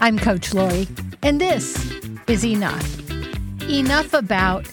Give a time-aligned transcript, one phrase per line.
[0.00, 0.88] I'm Coach Lori,
[1.22, 1.76] and this
[2.26, 3.10] is Enough.
[3.68, 4.66] Enough about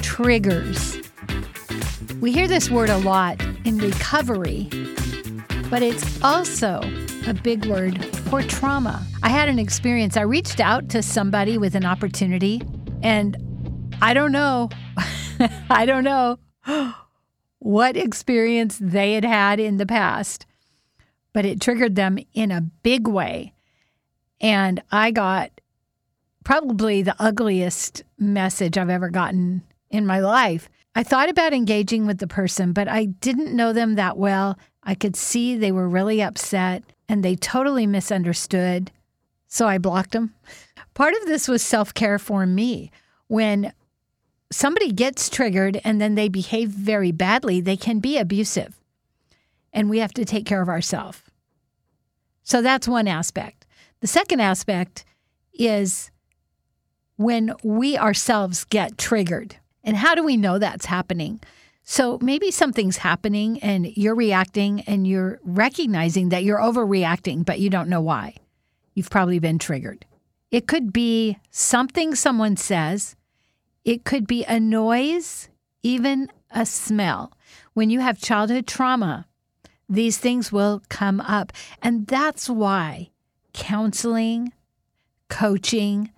[0.00, 0.98] triggers.
[2.20, 4.68] We hear this word a lot in recovery,
[5.70, 6.80] but it's also
[7.26, 9.04] a big word for trauma.
[9.22, 10.16] I had an experience.
[10.16, 12.62] I reached out to somebody with an opportunity,
[13.02, 13.36] and
[14.02, 14.70] I don't know,
[15.70, 16.38] I don't know
[17.58, 20.46] what experience they had had in the past,
[21.32, 23.52] but it triggered them in a big way.
[24.40, 25.50] And I got
[26.44, 30.68] probably the ugliest message I've ever gotten in my life.
[30.94, 34.58] I thought about engaging with the person, but I didn't know them that well.
[34.82, 38.90] I could see they were really upset and they totally misunderstood.
[39.46, 40.34] So I blocked them.
[40.94, 42.90] Part of this was self care for me.
[43.28, 43.72] When
[44.50, 48.79] somebody gets triggered and then they behave very badly, they can be abusive.
[49.72, 51.22] And we have to take care of ourselves.
[52.42, 53.66] So that's one aspect.
[54.00, 55.04] The second aspect
[55.52, 56.10] is
[57.16, 59.56] when we ourselves get triggered.
[59.84, 61.40] And how do we know that's happening?
[61.84, 67.70] So maybe something's happening and you're reacting and you're recognizing that you're overreacting, but you
[67.70, 68.36] don't know why.
[68.94, 70.06] You've probably been triggered.
[70.50, 73.16] It could be something someone says,
[73.84, 75.48] it could be a noise,
[75.82, 77.32] even a smell.
[77.74, 79.26] When you have childhood trauma,
[79.90, 81.52] these things will come up.
[81.82, 83.10] And that's why
[83.52, 84.52] counseling,
[85.28, 86.12] coaching,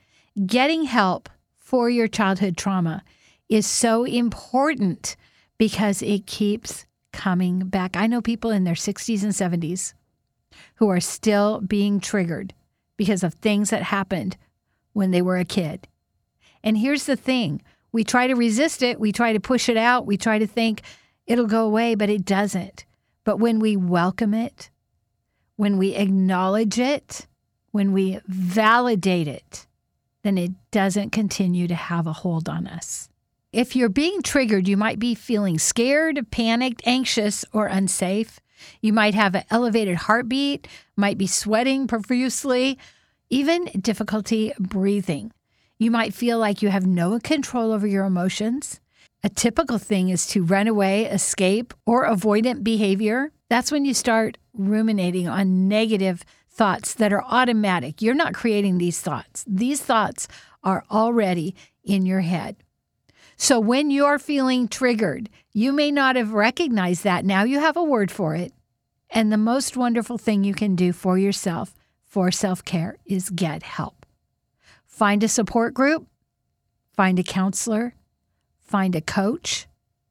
[0.46, 3.02] getting help for your childhood trauma
[3.48, 5.16] is so important
[5.56, 7.96] because it keeps coming back.
[7.96, 9.94] I know people in their 60s and 70s
[10.76, 12.54] who are still being triggered
[12.96, 14.36] because of things that happened
[14.92, 15.88] when they were a kid.
[16.62, 20.06] And here's the thing we try to resist it, we try to push it out,
[20.06, 20.82] we try to think
[21.26, 22.84] it'll go away, but it doesn't.
[23.24, 24.70] But when we welcome it,
[25.56, 27.26] when we acknowledge it,
[27.70, 29.66] when we validate it,
[30.22, 33.08] then it doesn't continue to have a hold on us.
[33.52, 38.40] If you're being triggered, you might be feeling scared, panicked, anxious, or unsafe.
[38.80, 40.66] You might have an elevated heartbeat,
[40.96, 42.78] might be sweating profusely,
[43.28, 45.32] even difficulty breathing.
[45.78, 48.80] You might feel like you have no control over your emotions.
[49.24, 53.30] A typical thing is to run away, escape, or avoidant behavior.
[53.48, 58.02] That's when you start ruminating on negative thoughts that are automatic.
[58.02, 60.26] You're not creating these thoughts, these thoughts
[60.64, 62.56] are already in your head.
[63.36, 67.24] So when you're feeling triggered, you may not have recognized that.
[67.24, 68.52] Now you have a word for it.
[69.10, 71.74] And the most wonderful thing you can do for yourself
[72.04, 74.04] for self care is get help.
[74.86, 76.06] Find a support group,
[76.96, 77.94] find a counselor,
[78.72, 79.66] find a coach,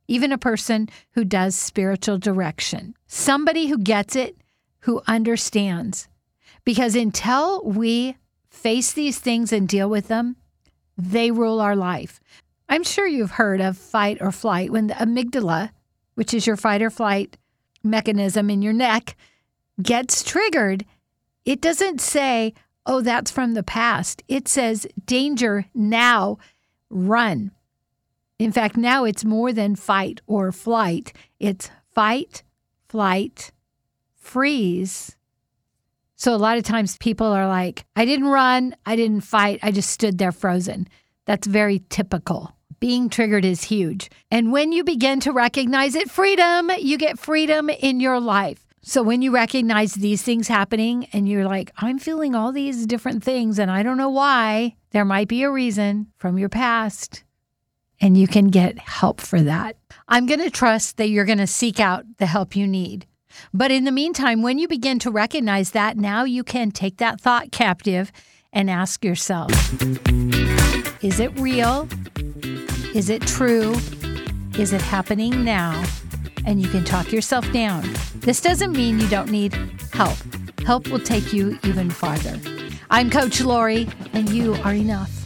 [0.07, 2.93] even a person who does spiritual direction.
[3.07, 4.37] Somebody who gets it,
[4.81, 6.07] who understands,
[6.63, 8.17] because until we
[8.49, 10.35] face these things and deal with them,
[10.95, 12.19] they rule our life.
[12.69, 15.71] I'm sure you've heard of fight or flight when the amygdala,
[16.13, 17.37] which is your fight or flight
[17.83, 19.15] mechanism in your neck,
[19.81, 20.85] gets triggered.
[21.45, 22.53] It doesn't say,
[22.85, 24.21] oh, that's from the past.
[24.27, 26.37] It says, danger now,
[26.91, 27.51] run.
[28.41, 32.41] In fact, now it's more than fight or flight, it's fight,
[32.89, 33.51] flight,
[34.15, 35.15] freeze,
[36.15, 39.71] so a lot of times people are like, I didn't run, I didn't fight, I
[39.71, 40.87] just stood there frozen.
[41.25, 42.55] That's very typical.
[42.79, 44.09] Being triggered is huge.
[44.29, 48.65] And when you begin to recognize it, freedom, you get freedom in your life.
[48.81, 53.23] So when you recognize these things happening and you're like, I'm feeling all these different
[53.23, 57.23] things and I don't know why, there might be a reason from your past
[58.01, 59.77] and you can get help for that.
[60.07, 63.05] I'm going to trust that you're going to seek out the help you need.
[63.53, 67.21] But in the meantime, when you begin to recognize that, now you can take that
[67.21, 68.11] thought captive
[68.51, 69.51] and ask yourself
[71.01, 71.87] Is it real?
[72.93, 73.75] Is it true?
[74.57, 75.81] Is it happening now?
[76.45, 77.89] And you can talk yourself down.
[78.15, 79.53] This doesn't mean you don't need
[79.93, 80.17] help.
[80.65, 82.37] Help will take you even farther.
[82.89, 85.20] I'm Coach Lori, and you are enough.